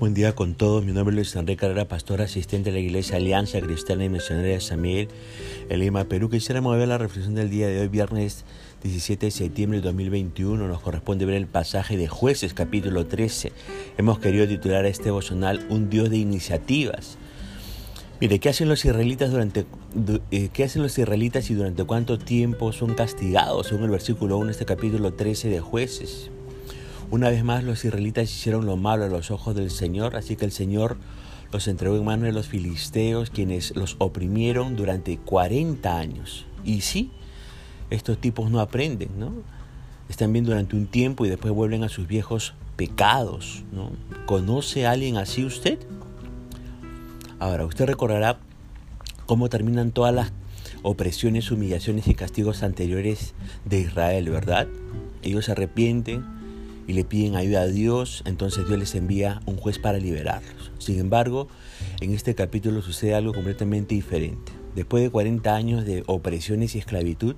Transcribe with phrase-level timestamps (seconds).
[0.00, 0.82] Buen día con todos.
[0.82, 4.48] Mi nombre es Luis Enrique Carrera, pastor asistente de la Iglesia Alianza Cristiana y Misionera
[4.48, 5.08] de San Miguel,
[5.68, 6.30] en Lima, Perú.
[6.30, 8.46] Quisiéramos ver la reflexión del día de hoy, viernes
[8.82, 10.66] 17 de septiembre de 2021.
[10.68, 13.52] Nos corresponde ver el pasaje de Jueces, capítulo 13.
[13.98, 17.18] Hemos querido titular a este devocional Un Dios de iniciativas.
[18.22, 19.66] Mire, ¿qué hacen los israelitas durante
[20.30, 23.66] eh, qué hacen los israelitas y durante cuánto tiempo son castigados?
[23.66, 26.30] Según el versículo 1 de este capítulo 13 de Jueces.
[27.10, 30.44] Una vez más los israelitas hicieron lo malo a los ojos del Señor, así que
[30.44, 30.96] el Señor
[31.52, 36.46] los entregó en manos de los filisteos, quienes los oprimieron durante 40 años.
[36.64, 37.10] Y sí,
[37.90, 39.32] estos tipos no aprenden, ¿no?
[40.08, 43.90] Están bien durante un tiempo y después vuelven a sus viejos pecados, ¿no?
[44.26, 45.80] ¿Conoce a alguien así usted?
[47.40, 48.38] Ahora, usted recordará
[49.26, 50.32] cómo terminan todas las
[50.82, 53.34] opresiones, humillaciones y castigos anteriores
[53.64, 54.68] de Israel, ¿verdad?
[55.22, 56.39] Ellos se arrepienten,
[56.90, 60.72] y le piden ayuda a Dios, entonces Dios les envía un juez para liberarlos.
[60.80, 61.46] Sin embargo,
[62.00, 64.50] en este capítulo sucede algo completamente diferente.
[64.74, 67.36] Después de 40 años de opresiones y esclavitud,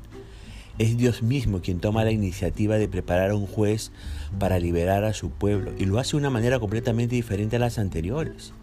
[0.78, 3.92] es Dios mismo quien toma la iniciativa de preparar a un juez
[4.39, 7.78] para liberar a su pueblo y lo hace de una manera completamente diferente a las
[7.78, 8.55] anteriores.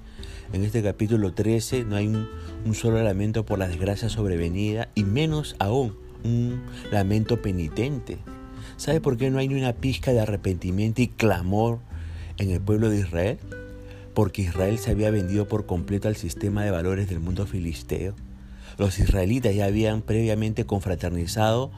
[0.53, 2.27] En este capítulo 13 no hay un,
[2.65, 8.17] un solo lamento por la desgracia sobrevenida y menos aún un lamento penitente
[8.79, 11.79] ¿Sabe por qué no hay ni una pizca de arrepentimiento y clamor
[12.37, 13.37] en el pueblo de Israel?
[14.13, 18.15] Porque Israel se había vendido por completo al sistema de valores del mundo filisteo.
[18.77, 21.71] Los israelitas ya habían previamente confraternizado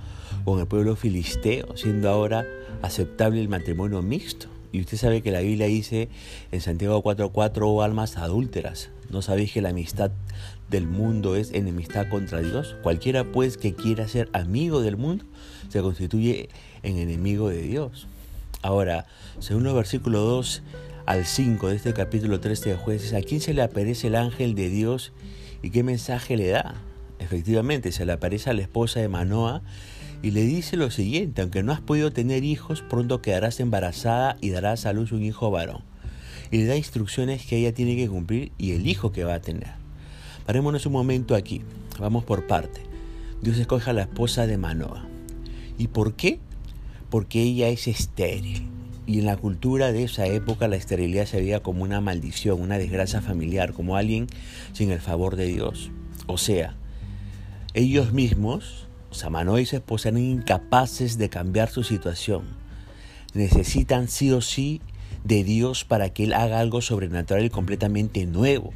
[0.46, 2.46] con el pueblo filisteo, siendo ahora
[2.84, 4.46] aceptable el matrimonio mixto.
[4.72, 6.08] Y usted sabe que la Biblia dice
[6.52, 10.12] en Santiago 4:4, oh almas adúlteras, ¿no sabéis que la amistad
[10.70, 12.76] del mundo es enemistad contra Dios?
[12.84, 15.26] Cualquiera pues que quiera ser amigo del mundo
[15.72, 16.50] se constituye
[16.84, 18.08] en enemigo de Dios.
[18.62, 19.06] Ahora,
[19.40, 20.64] según los versículos 2
[21.06, 24.56] al 5 de este capítulo 13 de jueces, ¿a quién se le aparece el ángel
[24.56, 25.14] de Dios
[25.64, 26.76] y qué mensaje le da?
[27.20, 29.62] Efectivamente, se le aparece a la esposa de Manoa
[30.24, 34.52] y le dice lo siguiente, aunque no has podido tener hijos, pronto quedarás embarazada y
[34.52, 35.82] darás a luz un hijo varón.
[36.52, 39.42] Y le da instrucciones que ella tiene que cumplir y el hijo que va a
[39.42, 39.72] tener.
[40.46, 41.64] Parémonos un momento aquí,
[42.00, 42.82] vamos por parte.
[43.42, 45.06] Dios escoge a la esposa de Manoa.
[45.78, 46.40] ¿Y por qué?
[47.12, 48.68] Porque ella es estéril.
[49.06, 52.80] Y en la cultura de esa época la esterilidad se veía como una maldición, una
[52.80, 54.26] desgracia familiar, como alguien
[54.74, 55.92] sin el favor de Dios.
[56.26, 56.76] O sea,
[57.76, 62.44] ellos mismos, Samanó y su esposa, eran incapaces de cambiar su situación.
[63.34, 64.82] Necesitan sí o sí
[65.26, 68.72] de Dios para que Él haga algo sobrenatural y completamente nuevo.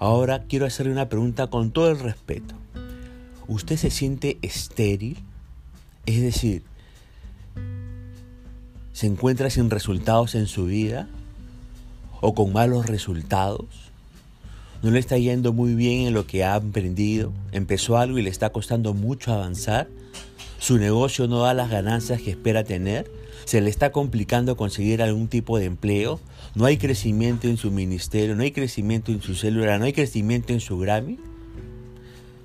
[0.00, 2.56] Ahora quiero hacerle una pregunta con todo el respeto.
[3.46, 5.18] ¿Usted se siente estéril?
[6.04, 6.64] Es decir,
[8.94, 11.08] se encuentra sin resultados en su vida
[12.20, 13.66] o con malos resultados,
[14.82, 18.30] no le está yendo muy bien en lo que ha emprendido, empezó algo y le
[18.30, 19.88] está costando mucho avanzar,
[20.60, 23.10] su negocio no da las ganancias que espera tener,
[23.46, 26.20] se le está complicando conseguir algún tipo de empleo,
[26.54, 30.52] no hay crecimiento en su ministerio, no hay crecimiento en su célula, no hay crecimiento
[30.52, 31.18] en su Grammy.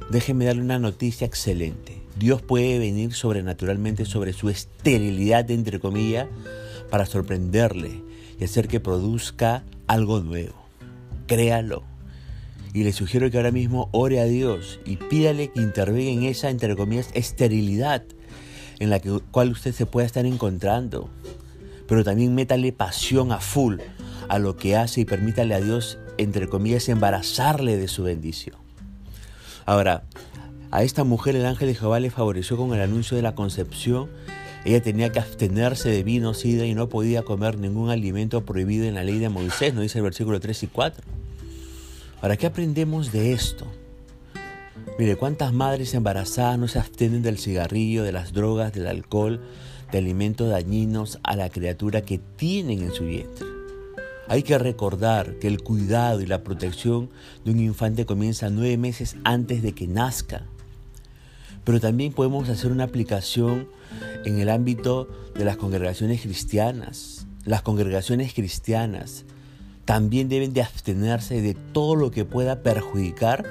[0.10, 1.99] Déjeme darle una noticia excelente.
[2.18, 6.28] Dios puede venir sobrenaturalmente sobre su esterilidad, entre comillas,
[6.90, 8.02] para sorprenderle
[8.40, 10.56] y hacer que produzca algo nuevo.
[11.28, 11.84] Créalo.
[12.74, 16.50] Y le sugiero que ahora mismo ore a Dios y pídale que intervenga en esa,
[16.50, 18.04] entre comillas, esterilidad
[18.80, 21.10] en la cual usted se pueda estar encontrando.
[21.88, 23.80] Pero también métale pasión a full
[24.28, 28.56] a lo que hace y permítale a Dios, entre comillas, embarazarle de su bendición.
[29.66, 30.04] Ahora,
[30.72, 34.10] a esta mujer el ángel de Jehová le favoreció con el anuncio de la concepción.
[34.66, 38.96] Ella tenía que abstenerse de vino, sida y no podía comer ningún alimento prohibido en
[38.96, 41.04] la ley de Moisés, nos dice el versículo 3 y 4.
[42.22, 43.66] Ahora, ¿qué aprendemos de esto?
[45.00, 49.40] Mire, cuántas madres embarazadas no se abstienen del cigarrillo, de las drogas, del alcohol,
[49.92, 53.48] de alimentos dañinos a la criatura que tienen en su vientre.
[54.28, 57.10] Hay que recordar que el cuidado y la protección
[57.46, 60.46] de un infante comienza nueve meses antes de que nazca.
[61.70, 63.70] Pero también podemos hacer una aplicación
[64.26, 67.28] en el ámbito de las congregaciones cristianas.
[67.46, 69.26] Las congregaciones cristianas
[69.86, 73.46] también deben de abstenerse de todo lo que pueda perjudicar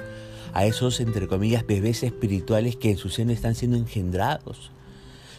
[0.53, 4.71] a esos, entre comillas, bebés espirituales que en su seno están siendo engendrados.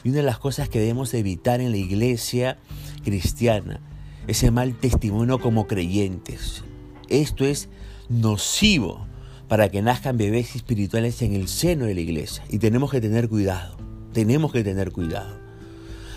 [0.03, 2.57] Y una de las cosas que debemos evitar en la iglesia
[3.05, 3.83] cristiana,
[4.27, 6.65] ese mal testimonio como creyentes.
[7.11, 7.69] Esto es
[8.09, 9.10] nocivo
[9.51, 12.45] para que nazcan bebés espirituales en el seno de la iglesia.
[12.51, 13.77] Y tenemos que tener cuidado,
[14.13, 15.41] tenemos que tener cuidado.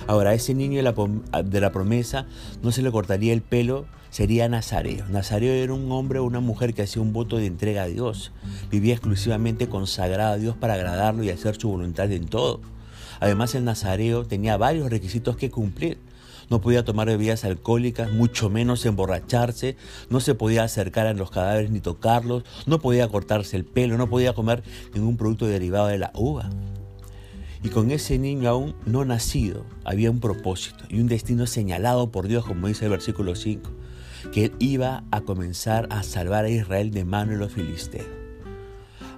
[0.06, 2.28] Ahora, ese niño de la, de la promesa
[2.62, 5.08] no se le cortaría el pelo, sería Nazareo.
[5.10, 8.32] Nazareo era un hombre o una mujer que hacía un voto de entrega a Dios.
[8.70, 12.62] Vivía exclusivamente consagrado a Dios para agradarlo y hacer su voluntad en todo.
[13.20, 15.98] Además, el Nazareo tenía varios requisitos que cumplir.
[16.54, 19.76] No podía tomar bebidas alcohólicas, mucho menos emborracharse,
[20.12, 24.08] no se podía acercar a los cadáveres ni tocarlos, no podía cortarse el pelo, no
[24.08, 24.62] podía comer
[24.94, 26.52] ningún producto derivado de la uva.
[27.64, 32.28] Y con ese niño aún no nacido había un propósito y un destino señalado por
[32.28, 33.72] Dios, como dice el versículo 5,
[34.32, 38.06] que él iba a comenzar a salvar a Israel de mano de los filisteos.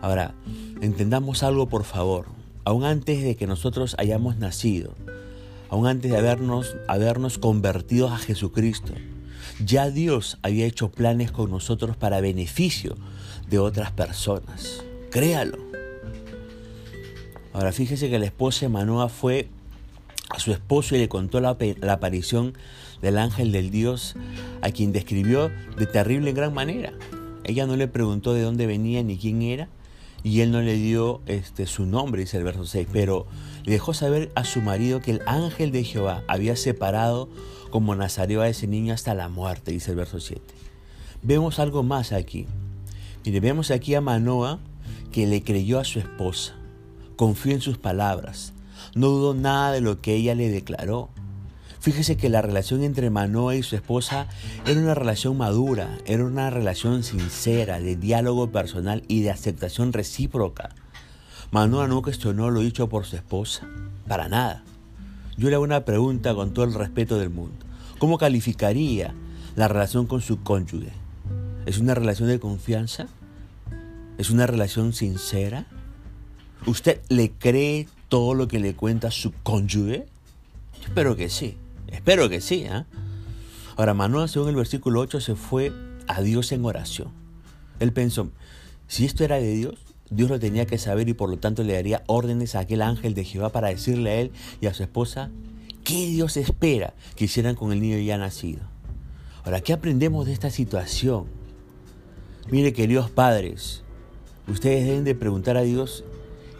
[0.01, 0.35] Ahora,
[0.79, 2.27] entendamos algo por favor,
[2.63, 4.95] aún antes de que nosotros hayamos nacido,
[5.69, 8.93] aún antes de habernos, habernos convertido a Jesucristo,
[9.63, 12.95] ya Dios había hecho planes con nosotros para beneficio
[13.49, 14.83] de otras personas.
[15.11, 15.57] Créalo.
[17.53, 19.47] Ahora fíjese que la esposa de Manoa fue
[20.29, 22.53] a su esposo y le contó la, la, aparición
[23.01, 24.15] del ángel del Dios
[24.61, 26.91] a quien describió de terrible en gran manera.
[27.45, 29.69] Ella no le preguntó de dónde venía ni quién era
[30.25, 33.25] y él no le dio este, su nombre, dice el verso 6, pero
[33.63, 37.29] le dejó saber a su marido que el ángel de Jehová había separado
[37.69, 40.41] como Nazareo a ese niño hasta la muerte, dice el verso 7.
[41.21, 42.45] Vemos algo más aquí.
[43.23, 44.59] Mire, vemos aquí a Manoa
[45.13, 46.55] que le creyó a su esposa
[47.15, 48.53] confió en sus palabras,
[48.93, 51.09] no dudó nada de lo que ella le declaró.
[51.85, 54.27] Fíjese que la relación entre Manoa y su esposa
[54.65, 60.73] era una relación madura, era una relación sincera, de diálogo personal y de aceptación recíproca.
[61.51, 63.67] Manoa no cuestionó lo dicho por su esposa,
[64.07, 64.63] para nada.
[65.37, 67.63] Yo le hago una pregunta con todo el respeto del mundo.
[67.99, 69.13] ¿Cómo calificaría
[69.55, 70.91] la relación con su cónyuge?
[71.67, 73.05] ¿Es una relación de confianza?
[74.17, 75.67] ¿Es una relación sincera?
[76.65, 80.07] ¿Usted le cree todo lo que le cuenta su cónyuge?
[80.81, 81.57] espero que sí,
[81.95, 82.65] espero que sí.
[82.65, 82.85] ¿eh?
[83.77, 85.73] Ahora, Manoa, según el versículo 8, se fue
[86.07, 87.09] a Dios en oración.
[87.79, 88.29] Él pensó,
[88.87, 89.75] si esto era de Dios,
[90.09, 93.15] Dios lo tenía que saber y por lo tanto le daría órdenes a aquel ángel
[93.15, 94.31] de Jehová para decirle a él
[94.61, 95.31] y a su esposa
[95.83, 98.61] qué Dios espera que hicieran con el niño ya nacido.
[99.43, 101.25] Ahora, ¿qué aprendemos de esta situación?
[102.49, 103.83] Mire, queridos padres,
[104.47, 106.03] ustedes deben de preguntar a Dios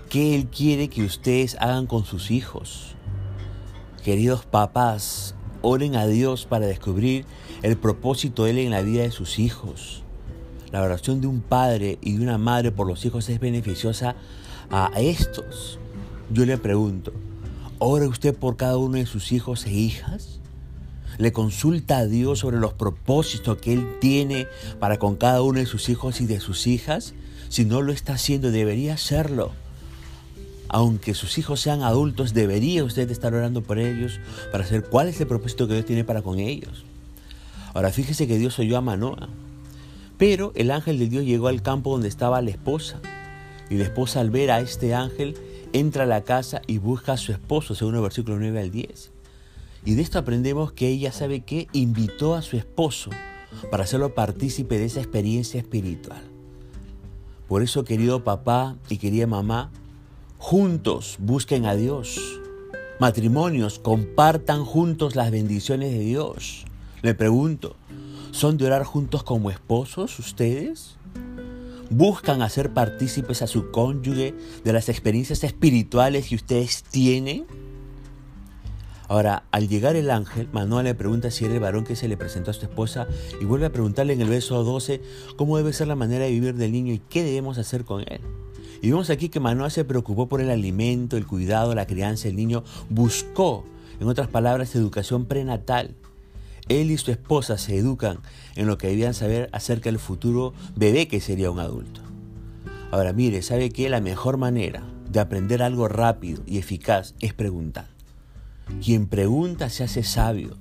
[0.10, 2.96] qué Él quiere que ustedes hagan con sus hijos.
[4.06, 7.25] Queridos papás, oren a Dios para descubrir
[7.63, 10.04] el propósito de Él en la vida de sus hijos.
[10.72, 14.16] La oración de un padre y de una madre por los hijos es beneficiosa
[14.69, 15.80] a estos.
[16.30, 17.13] Yo le pregunto,
[17.80, 20.40] ¿ora usted por cada uno de sus hijos e hijas?
[21.18, 24.46] ¿Le consulta a Dios sobre los propósitos que Él tiene
[24.80, 27.16] para con cada uno de sus hijos y de sus hijas?
[27.50, 29.65] Si no lo está haciendo, debería hacerlo
[30.70, 34.20] aunque sus hijos sean adultos, debería usted estar orando por ellos
[34.52, 36.86] para saber cuál es el propósito que Dios tiene para con ellos.
[37.74, 39.30] Ahora fíjese que Dios oyó a Manoa,
[40.18, 43.02] pero el ángel de Dios llegó al campo donde estaba la esposa,
[43.70, 45.36] y la esposa al ver a este ángel
[45.74, 49.12] entra a la casa y busca a su esposo, según el versículo 9 al 10.
[49.86, 53.12] Y de esto aprendemos que ella sabe que invitó a su esposo
[53.72, 56.22] para hacerlo partícipe de esa experiencia espiritual.
[57.48, 59.70] Por eso, querido papá y querida mamá,
[60.38, 62.20] Juntos busquen a Dios.
[63.00, 66.65] Matrimonios, compartan juntos las bendiciones de Dios.
[67.01, 67.75] Le pregunto,
[68.32, 70.98] ¿son de orar juntos como esposos ustedes?
[71.89, 77.46] ¿Buscan hacer partícipes a su cónyuge de las experiencias espirituales que ustedes tienen?
[79.08, 82.18] Ahora, al llegar el ángel, Manuel le pregunta si era el varón que se le
[82.18, 83.08] presentó a su esposa
[83.39, 85.01] y vuelve a preguntarle en el verso 12
[85.38, 88.22] cómo debe ser la manera de vivir del niño y qué debemos hacer con él.
[88.86, 92.36] Y vemos aquí que Manoa se preocupó por el alimento, el cuidado, la crianza del
[92.36, 93.65] niño, buscó,
[94.00, 95.96] en otras palabras, educación prenatal.
[96.70, 98.20] Él y su esposa se educan
[98.56, 102.01] en lo que debían saber acerca del futuro bebé que sería un adulto.
[102.92, 107.88] Ahora mire, ¿sabe que la mejor manera de aprender algo rápido y eficaz es preguntar?
[108.84, 110.58] Quien pregunta se hace sabio.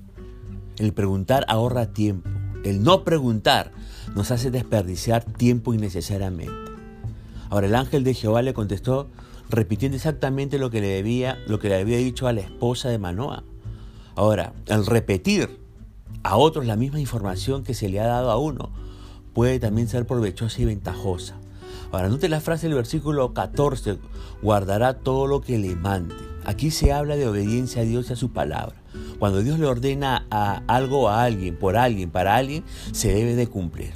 [0.79, 2.27] El preguntar ahorra tiempo.
[2.63, 3.71] El no preguntar
[4.15, 6.64] nos hace desperdiciar tiempo innecesariamente.
[7.49, 9.07] Ahora el ángel de Jehová le contestó
[9.49, 12.97] repitiendo exactamente lo que le debía, lo que le había dicho a la esposa de
[12.97, 13.43] Manoa.
[14.15, 15.59] Ahora, al repetir
[16.23, 18.71] a otros la misma información que se le ha dado a uno,
[19.33, 21.35] puede también ser provechosa y ventajosa.
[21.91, 23.99] Ahora, note la frase del versículo 14,
[24.41, 26.15] guardará todo lo que le mande.
[26.45, 28.75] Aquí se habla de obediencia a Dios y a su palabra.
[29.19, 33.47] Cuando Dios le ordena a algo a alguien, por alguien, para alguien, se debe de
[33.47, 33.93] cumplir.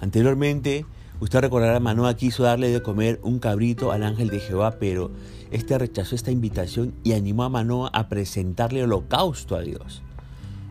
[0.00, 0.84] Anteriormente
[1.22, 5.12] Usted recordará, Manoa quiso darle de comer un cabrito al ángel de Jehová, pero
[5.52, 10.02] este rechazó esta invitación y animó a Manoa a presentarle holocausto a Dios.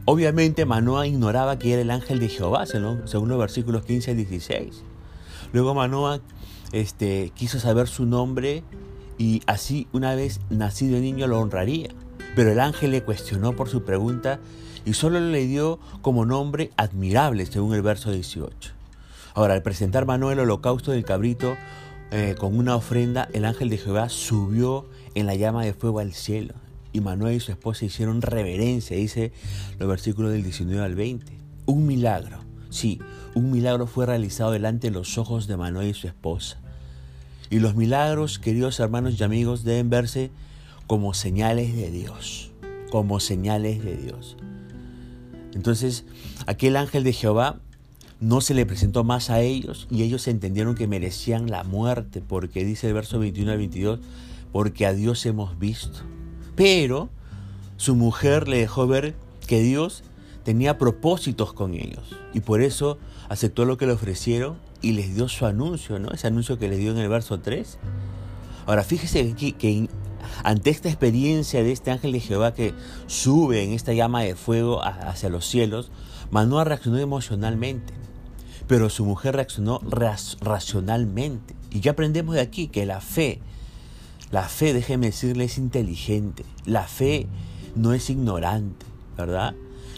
[0.03, 4.83] Obviamente Manoa ignoraba que era el ángel de Jehová, según los versículos 15 al 16.
[5.53, 6.19] Luego Manoa
[6.73, 8.65] este, quiso saber su nombre
[9.17, 11.91] y así una vez nacido el niño lo honraría.
[12.35, 14.41] Pero el ángel le cuestionó por su pregunta
[14.83, 18.80] y solo le dio como nombre admirable, según el verso 18.
[19.33, 21.55] Ahora, al presentar Manuel el holocausto del cabrito
[22.11, 26.13] eh, con una ofrenda, el ángel de Jehová subió en la llama de fuego al
[26.13, 26.53] cielo.
[26.93, 29.31] Y Manuel y su esposa hicieron reverencia, dice
[29.79, 31.31] los versículos del 19 al 20.
[31.65, 32.99] Un milagro, sí,
[33.33, 36.59] un milagro fue realizado delante de los ojos de Manuel y su esposa.
[37.49, 40.31] Y los milagros, queridos hermanos y amigos, deben verse
[40.87, 42.51] como señales de Dios,
[42.89, 44.35] como señales de Dios.
[45.53, 46.05] Entonces,
[46.47, 47.61] aquel ángel de Jehová
[48.21, 52.63] no se le presentó más a ellos y ellos entendieron que merecían la muerte, porque
[52.63, 53.99] dice el verso 21 al 22,
[54.51, 55.99] porque a Dios hemos visto.
[56.55, 57.09] Pero
[57.77, 59.15] su mujer le dejó ver
[59.47, 60.03] que Dios
[60.43, 65.27] tenía propósitos con ellos y por eso aceptó lo que le ofrecieron y les dio
[65.27, 66.11] su anuncio, ¿no?
[66.11, 67.79] Ese anuncio que les dio en el verso 3.
[68.67, 69.89] Ahora, fíjese que, que
[70.43, 72.73] ante esta experiencia de este ángel de Jehová que
[73.07, 75.91] sube en esta llama de fuego hacia los cielos,
[76.29, 77.93] Manoa reaccionó emocionalmente,
[78.71, 79.81] pero su mujer reaccionó
[80.39, 81.55] racionalmente.
[81.71, 82.69] ¿Y qué aprendemos de aquí?
[82.69, 83.41] Que la fe,
[84.31, 86.45] la fe, déjeme decirle, es inteligente.
[86.65, 87.27] La fe
[87.75, 88.85] no es ignorante,
[89.17, 89.55] ¿verdad?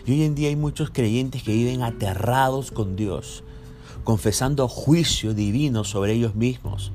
[0.07, 3.43] Y hoy en día hay muchos creyentes que viven aterrados con Dios,
[4.03, 6.91] confesando juicio divino sobre ellos mismos.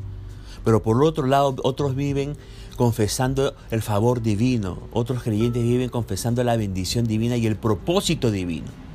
[0.65, 2.37] Pero por otro lado, otros viven
[2.77, 4.81] confesando el favor divino.
[4.93, 8.88] Otros creyentes viven confesando la bendición divina y el propósito divino.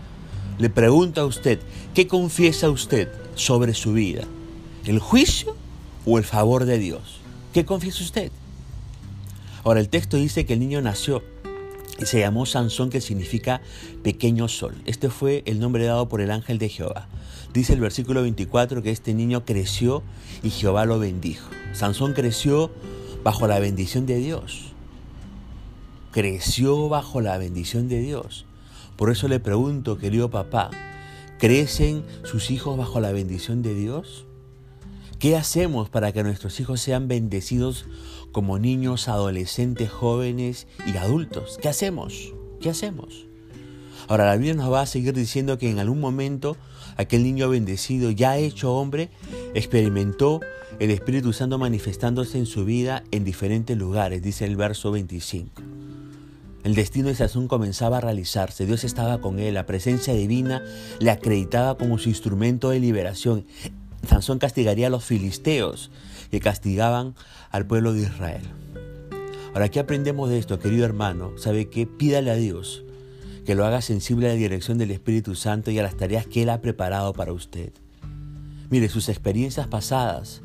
[0.59, 1.59] Le pregunto a usted,
[1.95, 4.23] ¿qué confiesa usted sobre su vida?
[4.85, 5.55] ¿El juicio
[6.05, 7.21] o el favor de Dios?
[7.53, 8.31] ¿Qué confiesa usted?
[9.63, 11.23] Ahora el texto dice que el niño nació
[11.99, 13.61] y se llamó Sansón, que significa
[14.03, 14.75] pequeño sol.
[14.85, 17.07] Este fue el nombre dado por el ángel de Jehová.
[17.53, 20.03] Dice el versículo 24 que este niño creció
[20.43, 21.49] y Jehová lo bendijo.
[21.73, 22.71] Sansón creció
[23.23, 24.73] bajo la bendición de Dios.
[26.11, 28.45] Creció bajo la bendición de Dios.
[28.97, 30.69] Por eso le pregunto, querido papá,
[31.39, 34.25] ¿crecen sus hijos bajo la bendición de Dios?
[35.19, 37.85] ¿Qué hacemos para que nuestros hijos sean bendecidos
[38.31, 41.57] como niños, adolescentes, jóvenes y adultos?
[41.61, 42.33] ¿Qué hacemos?
[42.59, 43.25] ¿Qué hacemos?
[44.07, 46.57] Ahora la Biblia nos va a seguir diciendo que en algún momento
[46.97, 49.09] aquel niño bendecido, ya hecho hombre,
[49.53, 50.41] experimentó
[50.79, 55.72] el Espíritu Santo manifestándose en su vida en diferentes lugares, dice el verso 25.
[56.63, 60.63] El destino de Sansón comenzaba a realizarse, Dios estaba con él, la presencia divina
[60.99, 63.45] le acreditaba como su instrumento de liberación.
[64.07, 65.91] Sansón castigaría a los filisteos
[66.31, 67.15] que castigaban
[67.51, 68.43] al pueblo de Israel.
[69.53, 71.33] Ahora, ¿qué aprendemos de esto, querido hermano?
[71.37, 71.85] ¿Sabe qué?
[71.85, 72.83] Pídale a Dios
[73.45, 76.43] que lo haga sensible a la dirección del Espíritu Santo y a las tareas que
[76.43, 77.73] Él ha preparado para usted.
[78.69, 80.41] Mire, sus experiencias pasadas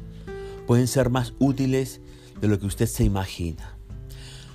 [0.66, 2.00] pueden ser más útiles
[2.40, 3.78] de lo que usted se imagina.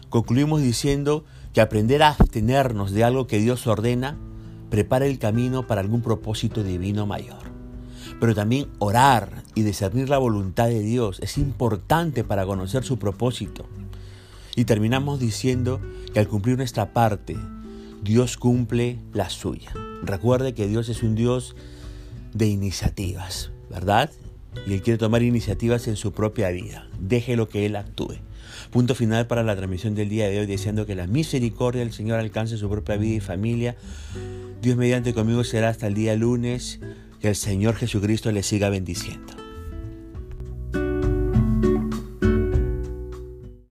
[0.10, 4.18] Concluimos diciendo que aprender a abstenernos de algo que Dios ordena
[4.70, 7.54] prepara el camino para algún propósito divino mayor.
[8.20, 13.68] Pero también orar y discernir la voluntad de Dios es importante para conocer su propósito.
[14.56, 15.80] Y terminamos diciendo
[16.14, 17.38] que al cumplir nuestra parte,
[18.04, 19.72] Dios cumple la suya.
[20.04, 21.56] Recuerde que Dios es un Dios
[22.34, 24.12] de iniciativas, ¿verdad?
[24.68, 26.88] Y Él quiere tomar iniciativas en su propia vida.
[27.00, 28.16] Déjelo que Él actúe.
[28.72, 32.20] Punto final para la transmisión del día de hoy, deseando que la misericordia del Señor
[32.20, 33.76] alcance su propia vida y familia.
[34.62, 36.80] Dios mediante conmigo será hasta el día lunes.
[37.20, 39.43] Que el Señor Jesucristo le siga bendiciendo.